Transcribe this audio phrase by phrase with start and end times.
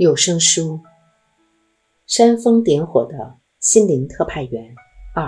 [0.00, 0.78] 有声书
[2.06, 4.74] 《煽风点火的心灵特派员
[5.14, 5.26] 二》，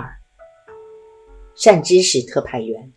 [1.53, 2.91] 善知识特派员。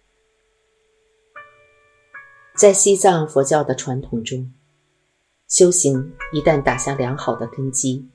[2.57, 4.55] 在西藏佛教的传统中，
[5.49, 8.09] 修行一旦打下良好的根基，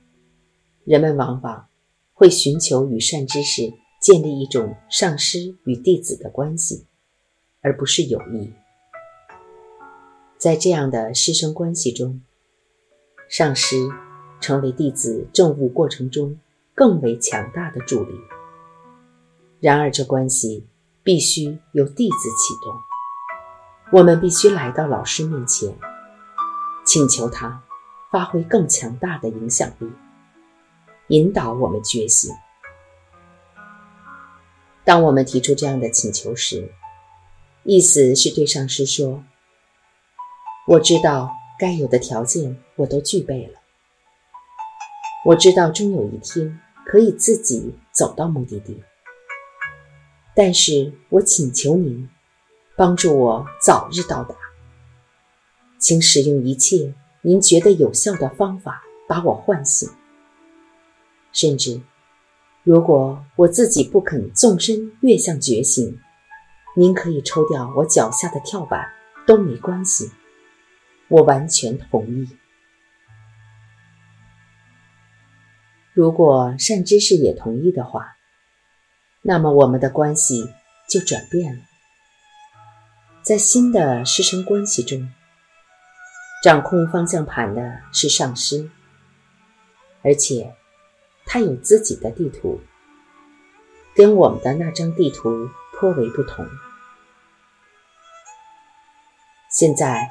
[0.82, 1.68] 人们往往
[2.12, 6.88] 会寻求与善知识建立一种上师与弟子的关系，
[7.60, 8.52] 而不是友谊。
[10.36, 12.20] 在这样的师生关系中，
[13.32, 13.88] 上师
[14.42, 16.38] 成为弟子证悟过程中
[16.74, 18.20] 更为强大的助力。
[19.58, 20.66] 然而，这关系
[21.02, 22.74] 必须由弟子启动。
[23.90, 25.74] 我们必须来到老师面前，
[26.84, 27.62] 请求他
[28.10, 29.90] 发挥更强大的影响力，
[31.08, 32.30] 引导我们觉醒。
[34.84, 36.70] 当我们提出这样的请求时，
[37.64, 39.24] 意思是对上师说
[40.68, 43.60] ：“我知道。”该有的条件我都具备了。
[45.24, 48.82] 我知道终有一天可以自己走到目的地，
[50.34, 52.08] 但是我请求您
[52.76, 54.34] 帮助我早日到达。
[55.78, 59.88] 请使用一切您觉得有效的方法把我唤醒。
[61.32, 61.80] 甚至，
[62.62, 65.98] 如果我自己不肯纵身跃向觉醒，
[66.76, 68.92] 您可以抽掉我脚下的跳板
[69.26, 70.10] 都没关系。
[71.08, 72.28] 我完全同意。
[75.94, 78.16] 如果善知识也同意的话，
[79.22, 80.52] 那么我们的关系
[80.88, 81.62] 就转变了。
[83.22, 85.12] 在新的师生关系中，
[86.42, 88.70] 掌控方向盘的是上师，
[90.02, 90.54] 而且
[91.26, 92.60] 他有自己的地图，
[93.94, 95.48] 跟我们的那张地图
[95.78, 96.46] 颇为不同。
[99.50, 100.10] 现在。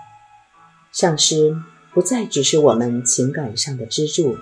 [0.94, 1.56] 上师
[1.94, 4.38] 不再只是我们情感上的支柱、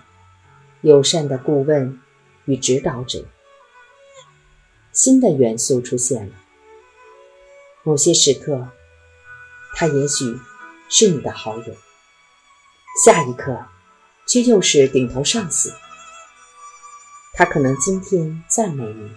[0.81, 1.99] 友善的顾问
[2.45, 3.25] 与指导者。
[4.91, 6.33] 新的元素出现了。
[7.83, 8.69] 某些时刻，
[9.75, 10.37] 他也许
[10.89, 11.73] 是你的好友；
[13.05, 13.65] 下一刻，
[14.27, 15.73] 却又是顶头上司。
[17.33, 19.11] 他可能今天赞美你，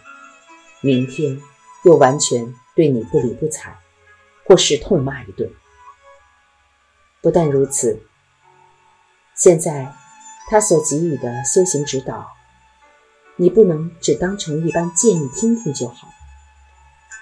[0.80, 1.40] 明天
[1.84, 3.76] 又完全对你不理不睬，
[4.44, 5.50] 或是痛骂一顿。
[7.20, 8.00] 不但如此，
[9.34, 9.92] 现在
[10.48, 12.28] 他所给予的修行指导，
[13.36, 16.08] 你不能只当成一般建议听听就好，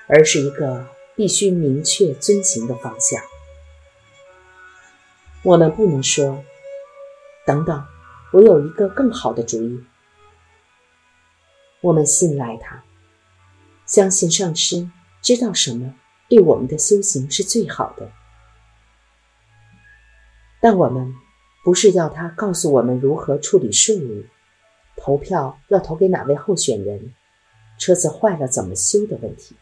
[0.08, 3.22] 而是一个必须明确遵行的方向。
[5.42, 6.44] 我们不能说
[7.46, 7.86] ：“等等，
[8.32, 9.84] 我有一个更好的主意。”
[11.80, 12.82] 我们信赖他，
[13.86, 14.90] 相信上师
[15.22, 15.94] 知道什么
[16.28, 18.10] 对我们的修行是最好的。
[20.60, 21.14] 但我们
[21.62, 24.24] 不是要他告诉我们如何处理税务、
[24.96, 27.14] 投票要投给哪位候选人、
[27.78, 29.54] 车子坏了怎么修的问题。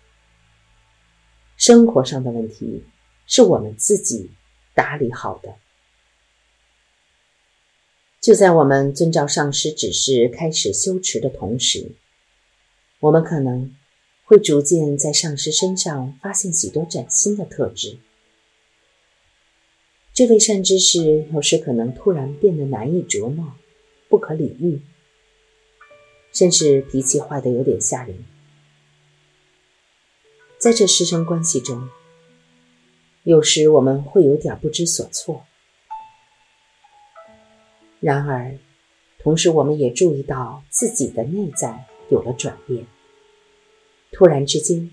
[1.56, 2.84] 生活上的问题
[3.26, 4.31] 是我们自己
[4.75, 5.56] 打理好的。
[8.20, 11.92] 就在我们遵照上师指示开始修持的同时，
[13.00, 13.75] 我们可能
[14.25, 17.98] 会逐渐在上师身上发现许多崭新的特质。
[20.19, 23.53] 这位善知识有时可能突然变得难以琢磨、
[24.09, 24.81] 不可理喻，
[26.33, 28.25] 甚至脾气坏的有点吓人。
[30.59, 31.89] 在这师生关系中，
[33.23, 35.45] 有时我们会有点不知所措。
[38.00, 38.59] 然而，
[39.21, 42.85] 同时我们也注意到自己的内在有了转变，
[44.11, 44.91] 突然之间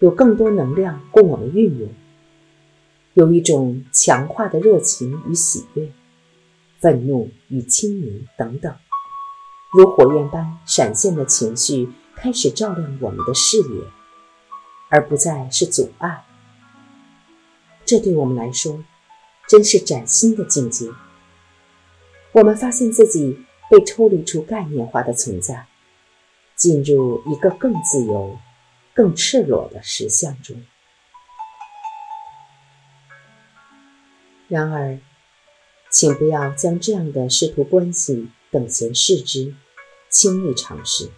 [0.00, 1.88] 有更多能量供我们运用。
[3.14, 5.92] 有一种强化的热情与喜悦，
[6.80, 8.74] 愤怒与清明等等，
[9.72, 13.84] 如火焰般闪现的情绪开始照亮我们的视野，
[14.88, 16.24] 而不再是阻碍。
[17.84, 18.82] 这对我们来说，
[19.46, 20.88] 真是崭新的境界。
[22.32, 25.66] 我们发现自己被抽离出概念化的存在，
[26.56, 28.38] 进入一个更自由、
[28.94, 30.56] 更赤裸的实相中。
[34.52, 34.98] 然而，
[35.90, 39.54] 请不要将这样的师徒关系等闲视之，
[40.10, 41.08] 轻易尝试。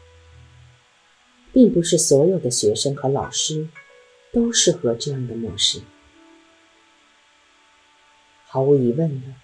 [1.53, 3.67] 并不是所有的学生和老师
[4.33, 5.81] 都适合这样的模式。
[8.47, 9.35] 毫无疑问的，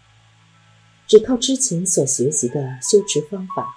[1.08, 3.74] 只靠之前所学习的修持方法，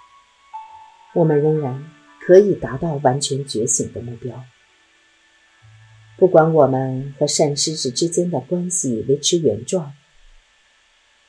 [1.15, 4.43] 我们仍然可以达到完全觉醒的目标。
[6.17, 9.95] 不管我们和善师子之间的关系维持原状。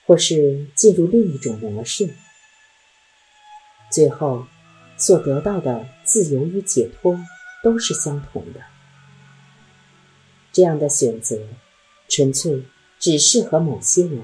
[0.06, 2.14] 或是进入另一种模式，
[3.90, 4.46] 最后
[4.96, 7.18] 所得到的自由与解脱
[7.62, 8.60] 都是相同的。
[10.52, 11.38] 这样的选择，
[12.08, 12.62] 纯粹
[12.98, 14.22] 只适合某些人，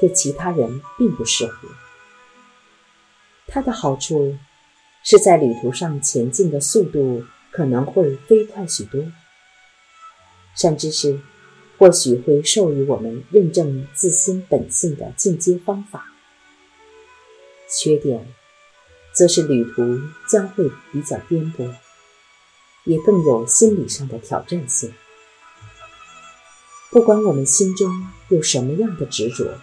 [0.00, 1.68] 对其他人并不适合。
[3.46, 4.36] 它的好处
[5.02, 9.02] 是在旅途上前进的速度可能会飞快许多，
[10.54, 11.18] 甚至是
[11.80, 16.12] 或许会授予我们认证自心本性的进阶方法。
[17.68, 18.32] 缺点
[19.14, 19.98] 则是旅途
[20.28, 21.74] 将会比较颠簸。
[22.84, 24.92] 也更有心理上的挑战性。
[26.90, 29.60] 不管我们心中有什么样的执着，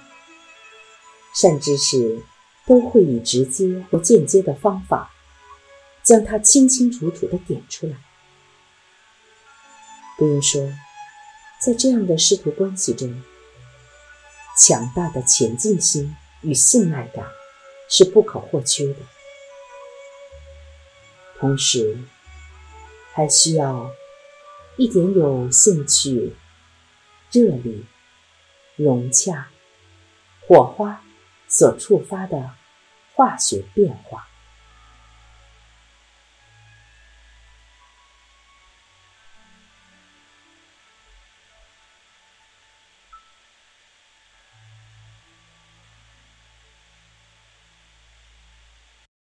[1.34, 2.22] 善知识
[2.68, 5.12] 都会以直接或间接的方法，
[6.04, 7.98] 将它清清楚楚地点出来。
[10.16, 10.72] 不用说，
[11.60, 13.24] 在这样的师徒关系中，
[14.58, 17.26] 强大的前进心与信赖感
[17.90, 19.00] 是不可或缺的。
[21.40, 21.98] 同时，
[23.12, 23.92] 还需要
[24.76, 26.36] 一点有兴趣、
[27.32, 27.86] 热力、
[28.76, 29.50] 融洽、
[30.48, 31.04] 火花
[31.48, 32.52] 所触发的
[33.16, 34.27] 化学变化。